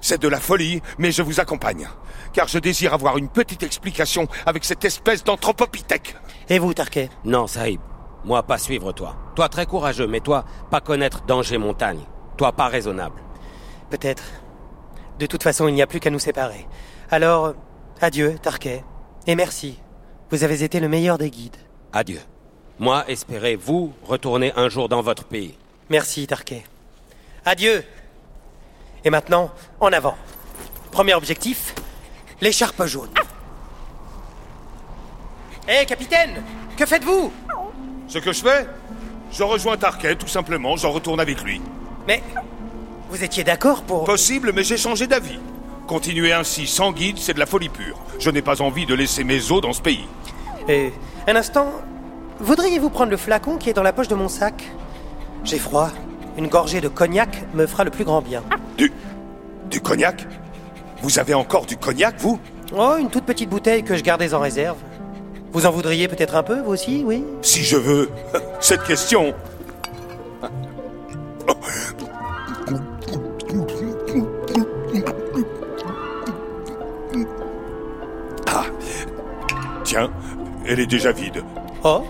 C'est 0.00 0.20
de 0.20 0.28
la 0.28 0.40
folie, 0.40 0.80
mais 0.98 1.12
je 1.12 1.22
vous 1.22 1.40
accompagne. 1.40 1.88
Car 2.32 2.48
je 2.48 2.58
désire 2.58 2.94
avoir 2.94 3.18
une 3.18 3.28
petite 3.28 3.62
explication 3.62 4.28
avec 4.46 4.64
cette 4.64 4.84
espèce 4.84 5.24
d'anthropopithèque. 5.24 6.16
Et 6.48 6.58
vous, 6.58 6.74
Tarquet? 6.74 7.10
Non, 7.24 7.46
Saïb. 7.46 7.80
Moi 8.24 8.42
pas 8.42 8.58
suivre 8.58 8.92
toi. 8.92 9.16
Toi 9.34 9.48
très 9.48 9.66
courageux, 9.66 10.06
mais 10.06 10.20
toi 10.20 10.44
pas 10.70 10.80
connaître 10.80 11.24
danger 11.24 11.58
montagne. 11.58 12.00
Toi 12.36 12.52
pas 12.52 12.68
raisonnable. 12.68 13.22
Peut-être. 13.88 14.22
De 15.18 15.26
toute 15.26 15.42
façon, 15.42 15.68
il 15.68 15.74
n'y 15.74 15.82
a 15.82 15.86
plus 15.86 16.00
qu'à 16.00 16.10
nous 16.10 16.18
séparer. 16.18 16.66
Alors, 17.10 17.54
adieu, 18.00 18.38
Tarquet. 18.40 18.84
Et 19.26 19.34
merci. 19.34 19.80
Vous 20.30 20.44
avez 20.44 20.62
été 20.62 20.80
le 20.80 20.88
meilleur 20.88 21.18
des 21.18 21.30
guides. 21.30 21.56
Adieu. 21.92 22.20
Moi 22.78 23.04
espérez 23.08 23.56
vous 23.56 23.92
retourner 24.04 24.52
un 24.56 24.68
jour 24.68 24.88
dans 24.88 25.02
votre 25.02 25.24
pays. 25.24 25.56
Merci, 25.90 26.26
Tarquet. 26.26 26.64
Adieu. 27.44 27.84
Et 29.04 29.10
maintenant, 29.10 29.50
en 29.80 29.92
avant. 29.92 30.16
Premier 30.90 31.14
objectif, 31.14 31.74
l'écharpe 32.40 32.84
jaune. 32.86 33.10
Hé, 35.68 35.86
capitaine 35.86 36.42
Que 36.76 36.84
faites-vous? 36.84 37.32
Ce 38.08 38.18
que 38.18 38.32
je 38.32 38.42
fais 38.42 38.66
Je 39.32 39.42
rejoins 39.42 39.76
Tarquet, 39.76 40.16
tout 40.16 40.26
simplement, 40.28 40.76
j'en 40.76 40.90
retourne 40.90 41.20
avec 41.20 41.42
lui. 41.42 41.60
Mais, 42.08 42.22
vous 43.08 43.22
étiez 43.22 43.44
d'accord 43.44 43.82
pour... 43.82 44.04
Possible, 44.04 44.52
mais 44.52 44.64
j'ai 44.64 44.76
changé 44.76 45.06
d'avis. 45.06 45.38
Continuer 45.86 46.32
ainsi 46.32 46.66
sans 46.66 46.92
guide, 46.92 47.18
c'est 47.18 47.34
de 47.34 47.38
la 47.38 47.46
folie 47.46 47.68
pure. 47.68 47.98
Je 48.18 48.30
n'ai 48.30 48.42
pas 48.42 48.60
envie 48.62 48.86
de 48.86 48.94
laisser 48.94 49.24
mes 49.24 49.50
os 49.50 49.60
dans 49.60 49.72
ce 49.72 49.80
pays. 49.82 50.06
Euh, 50.68 50.90
un 51.26 51.36
instant, 51.36 51.72
voudriez-vous 52.40 52.90
prendre 52.90 53.10
le 53.10 53.16
flacon 53.16 53.56
qui 53.56 53.70
est 53.70 53.72
dans 53.72 53.82
la 53.82 53.92
poche 53.92 54.08
de 54.08 54.14
mon 54.14 54.28
sac? 54.28 54.70
J'ai 55.44 55.58
froid. 55.58 55.90
Une 56.36 56.48
gorgée 56.48 56.80
de 56.80 56.88
cognac 56.88 57.42
me 57.54 57.66
fera 57.66 57.84
le 57.84 57.90
plus 57.90 58.04
grand 58.04 58.22
bien. 58.22 58.42
Du. 58.80 58.90
du 59.68 59.78
cognac? 59.82 60.26
Vous 61.02 61.18
avez 61.18 61.34
encore 61.34 61.66
du 61.66 61.76
cognac, 61.76 62.14
vous? 62.18 62.40
Oh, 62.74 62.96
une 62.98 63.10
toute 63.10 63.24
petite 63.24 63.50
bouteille 63.50 63.82
que 63.82 63.94
je 63.94 64.02
gardais 64.02 64.32
en 64.32 64.40
réserve. 64.40 64.78
Vous 65.52 65.66
en 65.66 65.70
voudriez 65.70 66.08
peut-être 66.08 66.34
un 66.34 66.42
peu, 66.42 66.62
vous 66.62 66.70
aussi, 66.70 67.02
oui? 67.04 67.22
Si 67.42 67.62
je 67.62 67.76
veux. 67.76 68.08
Cette 68.60 68.84
question. 68.84 69.34
Ah. 78.46 78.64
Tiens, 79.84 80.10
elle 80.66 80.80
est 80.80 80.86
déjà 80.86 81.12
vide. 81.12 81.44
Oh? 81.84 82.02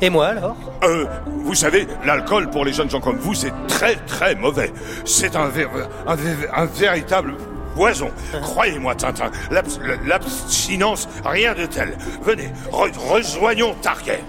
Et 0.00 0.10
moi 0.10 0.26
alors 0.28 0.56
Euh, 0.84 1.06
vous 1.26 1.54
savez, 1.54 1.86
l'alcool 2.04 2.50
pour 2.50 2.64
les 2.64 2.72
jeunes 2.72 2.88
gens 2.90 3.00
comme 3.00 3.16
vous, 3.18 3.34
c'est 3.34 3.52
très 3.66 3.96
très 3.96 4.34
mauvais. 4.36 4.72
C'est 5.04 5.34
un, 5.34 5.48
vé- 5.48 5.66
un, 6.06 6.14
vé- 6.14 6.48
un 6.54 6.66
véritable 6.66 7.34
poison. 7.74 8.10
Croyez-moi, 8.42 8.94
Tintin, 8.94 9.30
l'abs- 9.50 9.80
l'abstinence, 10.06 11.08
rien 11.24 11.54
de 11.54 11.66
tel. 11.66 11.96
Venez, 12.22 12.50
re- 12.70 12.96
rejoignons 12.96 13.74
Tarquet. 13.82 14.20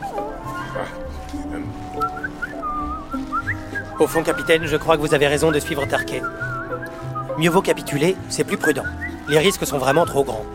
Au 3.99 4.07
fond, 4.07 4.23
capitaine, 4.23 4.65
je 4.65 4.77
crois 4.77 4.95
que 4.95 5.01
vous 5.01 5.13
avez 5.13 5.27
raison 5.27 5.51
de 5.51 5.59
suivre 5.59 5.85
Tarquet. 5.85 6.21
Mieux 7.37 7.49
vaut 7.49 7.61
capituler, 7.61 8.15
c'est 8.29 8.43
plus 8.43 8.57
prudent. 8.57 8.83
Les 9.27 9.37
risques 9.39 9.65
sont 9.65 9.77
vraiment 9.77 10.05
trop 10.05 10.23
grands. 10.23 10.45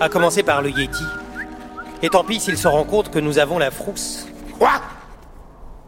À 0.00 0.08
commencer 0.08 0.42
par 0.42 0.60
le 0.62 0.70
Yeti. 0.70 1.04
Et 2.02 2.08
tant 2.08 2.24
pis 2.24 2.40
s'il 2.40 2.56
se 2.56 2.68
rend 2.68 2.84
compte 2.84 3.10
que 3.10 3.18
nous 3.18 3.38
avons 3.38 3.58
la 3.58 3.70
frousse. 3.70 4.26
Quoi? 4.58 4.70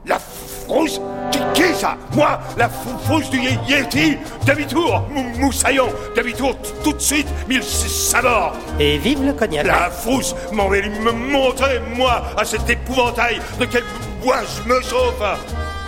La 0.07 0.19
frousse? 0.19 1.01
Qui, 1.31 1.39
qui 1.55 1.75
ça? 1.75 1.97
Moi? 2.15 2.41
La 2.57 2.69
frousse 2.69 3.31
du 3.31 3.39
Ye- 3.39 3.59
Yeti? 3.69 4.17
Demi-tour 4.47 5.03
Mou- 5.11 5.39
Moussaillon. 5.39 5.89
Demi-tour 6.17 6.55
tout 6.83 6.93
de 6.95 7.01
suite 7.01 7.29
Mille 7.49 7.63
sabords 7.63 8.55
Et 8.79 8.99
vive 8.99 9.23
le 9.25 9.33
cognac. 9.35 9.67
La 9.67 9.91
frousse 9.91 10.35
me 10.53 11.11
montrer, 11.13 11.81
moi, 11.95 12.23
à 12.37 12.45
cet 12.45 12.69
épouvantail. 12.69 13.41
De 13.59 13.67
quel 13.67 13.85
bois 14.23 14.39
je 14.43 14.69
me 14.69 14.81
chauffe? 14.81 15.23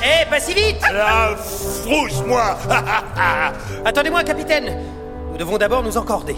Eh, 0.04 0.28
pas 0.28 0.40
si 0.40 0.52
vite! 0.54 0.80
La 0.92 1.36
frousse, 1.36 2.22
moi! 2.26 2.56
Attendez-moi, 3.84 4.22
capitaine. 4.24 4.76
Nous 5.32 5.38
devons 5.38 5.58
d'abord 5.58 5.82
nous 5.82 5.96
encorder. 5.96 6.36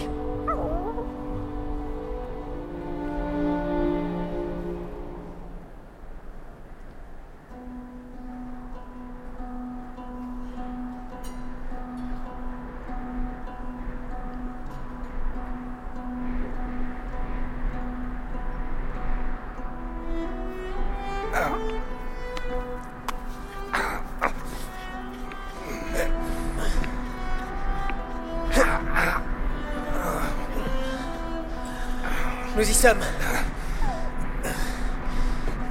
Sommes. 32.85 32.99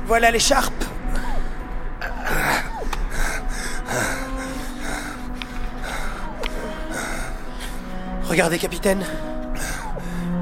Voilà 0.07 0.33
l'écharpe. 0.33 0.85
Regardez, 8.24 8.59
capitaine. 8.59 9.05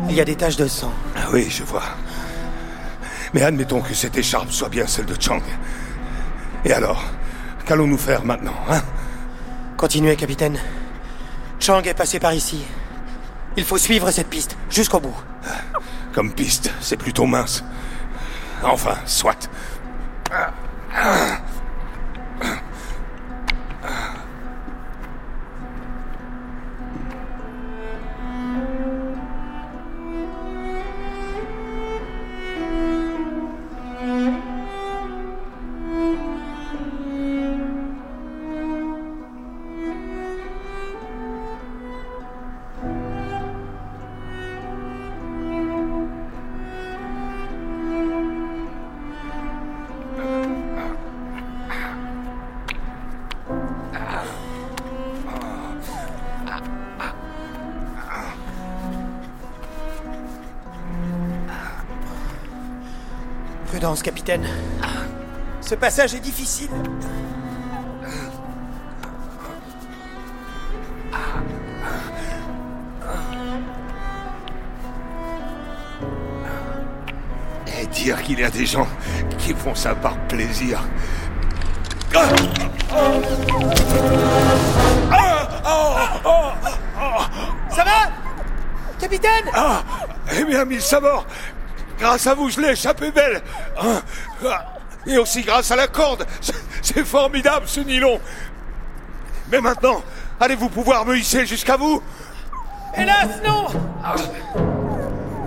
Il 0.08 0.14
y 0.14 0.20
a 0.20 0.24
des 0.24 0.34
taches 0.34 0.56
de 0.56 0.66
sang. 0.66 0.92
Ah 1.14 1.28
oui, 1.30 1.50
je 1.50 1.62
vois. 1.62 1.82
Mais 3.34 3.42
admettons 3.42 3.82
que 3.82 3.92
cette 3.92 4.16
écharpe 4.16 4.50
soit 4.50 4.70
bien 4.70 4.86
celle 4.86 5.06
de 5.06 5.16
Chang. 5.20 5.42
Et 6.64 6.72
alors 6.72 7.04
Qu'allons-nous 7.66 7.98
faire 7.98 8.24
maintenant, 8.24 8.56
hein? 8.68 8.82
Continuez, 9.76 10.16
capitaine. 10.16 10.58
Chang 11.60 11.82
est 11.82 11.94
passé 11.94 12.18
par 12.18 12.32
ici. 12.32 12.64
Il 13.56 13.64
faut 13.64 13.78
suivre 13.78 14.10
cette 14.10 14.28
piste 14.28 14.56
jusqu'au 14.70 15.00
bout. 15.00 15.16
Comme 16.12 16.32
piste, 16.32 16.70
c'est 16.80 16.96
plutôt 16.96 17.26
mince. 17.26 17.64
Enfin, 18.62 18.96
soit. 19.06 19.48
Prudence, 63.82 64.02
capitaine. 64.04 64.46
Ce 65.60 65.74
passage 65.74 66.14
est 66.14 66.20
difficile. 66.20 66.70
Et 77.76 77.86
dire 77.88 78.22
qu'il 78.22 78.38
y 78.38 78.44
a 78.44 78.50
des 78.50 78.66
gens 78.66 78.86
qui 79.36 79.52
font 79.52 79.74
ça 79.74 79.96
par 79.96 80.16
plaisir. 80.28 80.80
Ça 87.68 87.84
va 87.84 88.12
Capitaine? 89.00 89.50
Ah 89.52 89.82
Eh 90.38 90.44
bien, 90.44 90.64
mille 90.64 90.80
sabords 90.80 91.26
Grâce 92.02 92.26
à 92.26 92.34
vous, 92.34 92.50
je 92.50 92.60
l'ai 92.60 92.70
échappé 92.70 93.12
belle 93.12 93.40
Et 95.06 95.18
aussi 95.18 95.42
grâce 95.42 95.70
à 95.70 95.76
la 95.76 95.88
corde. 95.88 96.26
C'est- 96.40 97.04
formidable, 97.04 97.66
ce 97.66 97.80
nylon. 97.80 98.20
Mais 99.50 99.60
maintenant, 99.60 100.02
allez-vous 100.40 100.68
pouvoir 100.68 101.04
me 101.06 101.16
hisser 101.16 101.46
jusqu'à 101.46 101.76
vous 101.76 102.02
Hélas, 102.96 103.28
non 103.44 103.66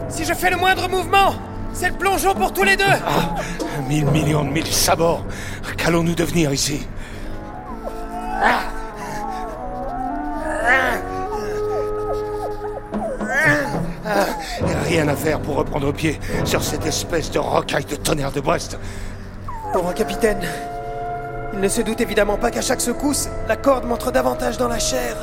Si 0.09 0.25
je 0.25 0.33
fais 0.33 0.49
le 0.49 0.57
moindre 0.57 0.87
mouvement, 0.89 1.35
c'est 1.73 1.89
le 1.89 1.95
plongeon 1.95 2.33
pour 2.33 2.53
tous 2.53 2.63
les 2.63 2.77
deux. 2.77 2.83
Mille 3.87 4.05
millions 4.05 4.43
de 4.45 4.49
mille 4.49 4.65
sabords 4.65 5.23
Qu'allons-nous 5.77 6.15
devenir 6.15 6.51
ici? 6.53 6.87
Ah, 8.41 8.61
Rien 14.95 15.09
à 15.09 15.15
faire 15.17 15.41
pour 15.41 15.57
reprendre 15.57 15.91
pied 15.91 16.17
sur 16.45 16.63
cette 16.63 16.85
espèce 16.85 17.29
de 17.29 17.37
rocaille 17.37 17.83
de 17.83 17.97
tonnerre 17.97 18.31
de 18.31 18.39
Brest. 18.39 18.79
Pauvre 19.73 19.93
capitaine. 19.93 20.47
Il 21.51 21.59
ne 21.59 21.67
se 21.67 21.81
doute 21.81 21.99
évidemment 21.99 22.37
pas 22.37 22.49
qu'à 22.49 22.61
chaque 22.61 22.79
secousse, 22.79 23.27
la 23.49 23.57
corde 23.57 23.83
montre 23.83 24.09
davantage 24.13 24.57
dans 24.57 24.69
la 24.69 24.79
chair. 24.79 25.17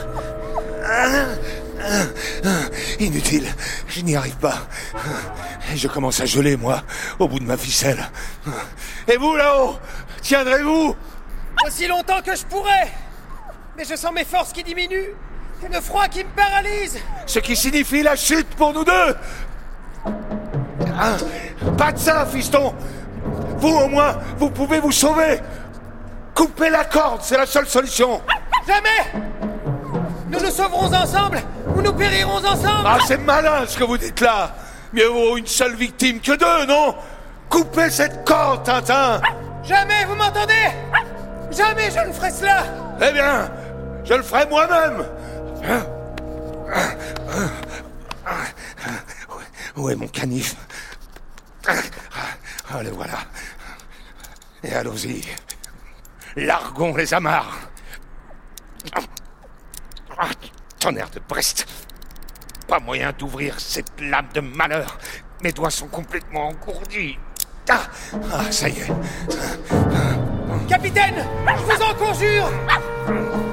Inutile, 3.01 3.47
je 3.89 4.03
n'y 4.03 4.15
arrive 4.15 4.37
pas. 4.37 4.59
Je 5.75 5.89
commence 5.89 6.21
à 6.21 6.27
geler, 6.27 6.59
moi, 6.59 6.83
au 7.19 7.27
bout 7.27 7.39
de 7.39 7.47
ma 7.47 7.57
ficelle. 7.57 8.11
Et 9.09 9.17
vous, 9.17 9.35
là-haut 9.37 9.79
Tiendrez-vous? 10.21 10.95
Aussi 11.67 11.89
longtemps 11.89 12.21
que 12.21 12.37
je 12.37 12.45
pourrais 12.45 12.93
Mais 13.79 13.87
je 13.87 13.97
sens 13.97 14.13
mes 14.13 14.27
forces 14.27 14.53
qui 14.53 14.63
diminuent 14.63 15.15
et 15.65 15.73
le 15.73 15.81
froid 15.81 16.09
qui 16.09 16.25
me 16.25 16.31
paralyse 16.31 16.99
Ce 17.25 17.39
qui 17.39 17.55
signifie 17.55 18.03
la 18.03 18.17
chute 18.17 18.49
pour 18.57 18.73
nous 18.73 18.85
deux 18.85 19.15
Hein? 20.07 21.17
Pas 21.77 21.93
de 21.93 21.99
ça, 21.99 22.27
fiston. 22.27 22.75
Vous, 23.59 23.77
au 23.77 23.89
moins, 23.89 24.17
vous 24.39 24.51
pouvez 24.51 24.81
vous 24.81 24.93
sauver. 24.93 25.41
Coupez 26.35 26.71
la 26.71 26.85
corde, 26.85 27.21
c'est 27.23 27.37
la 27.37 27.47
seule 27.47 27.67
solution. 27.67 28.21
Jamais! 28.67 29.29
Nous 30.31 30.41
nous 30.41 30.51
sauverons 30.51 30.93
ensemble! 30.93 31.41
Ou 31.77 31.83
nous 31.83 31.93
périrons 31.93 32.39
ensemble! 32.39 32.87
Ah, 32.87 32.99
c'est 33.07 33.19
malin 33.19 33.67
ce 33.67 33.77
que 33.79 33.85
vous 33.85 33.99
dites 33.99 34.21
là. 34.21 34.51
Mieux 34.93 35.07
vaut 35.07 35.37
une 35.37 35.47
seule 35.47 35.75
victime 35.75 36.21
que 36.21 36.33
deux, 36.33 36.67
non? 36.67 36.95
Coupez 37.49 37.91
cette 37.91 38.25
corde, 38.25 38.65
Tintin. 38.65 39.21
Jamais, 39.63 40.05
vous 40.07 40.15
m'entendez? 40.15 40.71
Jamais 41.51 41.91
je 41.91 42.09
ne 42.09 42.13
ferai 42.13 42.31
cela! 42.31 42.63
Eh 43.01 43.13
bien, 43.13 43.51
je 44.05 44.15
le 44.15 44.23
ferai 44.23 44.47
moi-même 44.47 45.05
Où 49.77 49.89
est 49.89 49.97
mon 49.97 50.09
canif? 50.09 50.57
Ah, 51.67 52.83
le 52.83 52.91
voilà. 52.91 53.19
Et 54.63 54.73
allons-y. 54.73 55.23
Largons 56.37 56.95
les 56.95 57.13
amarres. 57.15 57.59
Ah, 60.19 60.29
tonnerre 60.79 61.11
de 61.11 61.21
Brest. 61.29 61.67
Pas 62.69 62.81
moyen 62.81 63.13
d'ouvrir 63.13 63.59
cette 63.61 64.01
lame 64.01 64.29
de 64.35 64.41
malheur. 64.41 64.99
Mes 65.43 65.53
doigts 65.53 65.71
sont 65.71 65.89
complètement 65.89 66.49
engourdis. 66.49 67.19
Ah, 67.69 67.83
ah, 68.33 68.51
ça 68.51 68.69
y 68.69 68.79
est. 68.79 68.89
Capitaine 70.69 71.27
Je 71.47 71.63
vous 71.63 71.83
en 71.83 71.95
conjure 71.95 72.51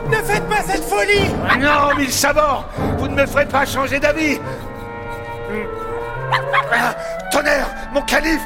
Ne 0.09 0.15
faites 0.15 0.47
pas 0.47 0.61
cette 0.63 0.83
folie 0.83 1.29
Ah 1.47 1.57
non, 1.57 1.95
mille 1.95 2.11
sabords 2.11 2.67
Vous 2.97 3.07
ne 3.07 3.15
me 3.15 3.25
ferez 3.25 3.47
pas 3.47 3.65
changer 3.65 3.99
d'avis 3.99 4.39
Tonnerre 7.31 7.69
Mon 7.93 8.01
calife 8.01 8.41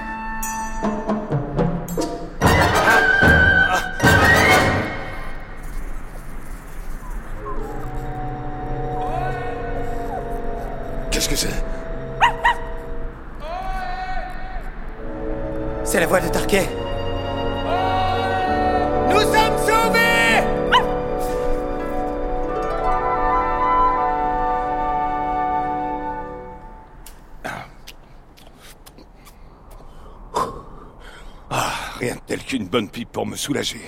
pour 33.13 33.25
me 33.25 33.37
soulager. 33.37 33.81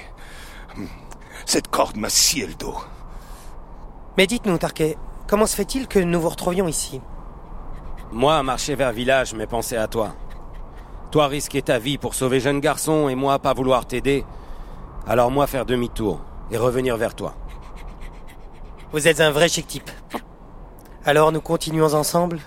Cette 1.45 1.67
corde 1.67 1.97
m'a 1.97 2.09
scié 2.09 2.47
le 2.47 2.53
dos. 2.53 2.77
Mais 4.17 4.27
dites-nous, 4.27 4.57
Tarquet, 4.57 4.97
comment 5.27 5.47
se 5.47 5.55
fait-il 5.55 5.87
que 5.87 5.99
nous 5.99 6.21
vous 6.21 6.29
retrouvions 6.29 6.67
ici? 6.67 7.01
Moi, 8.11 8.41
marcher 8.43 8.75
vers 8.75 8.93
village, 8.93 9.33
mais 9.33 9.47
penser 9.47 9.75
à 9.75 9.87
toi. 9.87 10.15
Toi 11.11 11.27
risquer 11.27 11.61
ta 11.61 11.79
vie 11.79 11.97
pour 11.97 12.13
sauver 12.13 12.39
jeune 12.39 12.59
garçon 12.59 13.09
et 13.09 13.15
moi 13.15 13.39
pas 13.39 13.53
vouloir 13.53 13.85
t'aider. 13.85 14.25
Alors 15.07 15.31
moi 15.31 15.47
faire 15.47 15.65
demi-tour 15.65 16.21
et 16.51 16.57
revenir 16.57 16.97
vers 16.97 17.15
toi. 17.15 17.35
Vous 18.91 19.07
êtes 19.07 19.21
un 19.21 19.31
vrai 19.31 19.49
chic 19.49 19.67
type. 19.67 19.91
Alors 21.05 21.31
nous 21.31 21.41
continuons 21.41 21.93
ensemble? 21.93 22.39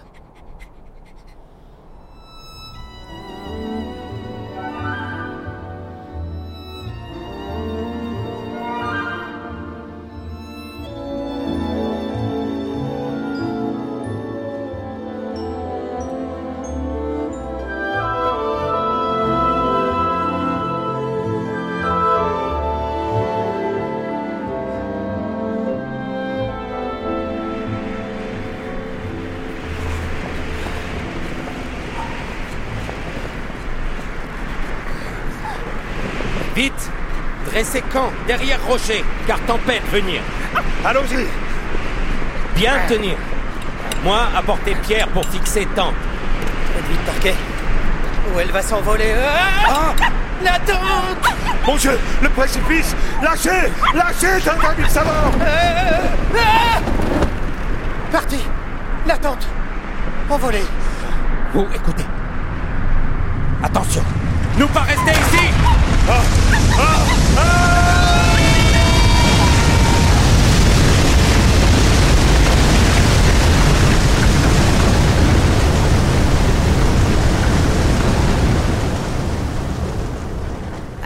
Vite 36.58 36.90
Dressez 37.46 37.82
camp 37.82 38.10
derrière 38.26 38.58
Rocher, 38.66 39.04
car 39.28 39.38
tempête 39.42 39.84
venir. 39.92 40.20
Allons-y 40.84 41.24
Bien 42.56 42.80
tenir. 42.88 43.16
Moi, 44.02 44.18
apporter 44.36 44.74
pierre 44.84 45.06
pour 45.06 45.24
fixer 45.26 45.68
tente. 45.76 45.94
Faites 46.74 46.88
vite, 46.90 47.00
Parquet. 47.06 47.34
Ou 48.34 48.40
elle 48.40 48.50
va 48.50 48.60
s'envoler. 48.60 49.14
Ah 49.68 49.94
La 50.42 50.58
tente 50.58 51.32
Mon 51.64 51.76
Dieu 51.76 51.96
Le 52.22 52.28
précipice 52.30 52.92
Lâchez 53.22 53.70
Lâchez 53.94 54.40
Tintin 54.44 54.74
mille 54.76 54.90
sabords 54.90 55.32
Parti 58.10 58.38
La 59.06 59.16
tente 59.16 59.46
Envolée 60.28 60.64
Vous, 61.54 61.68
écoutez. 61.72 62.06
Attention. 63.62 64.02
Nous 64.58 64.66
pas 64.66 64.80
rester 64.80 65.12
ici 65.12 65.44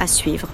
À 0.03 0.07
suivre. 0.09 0.49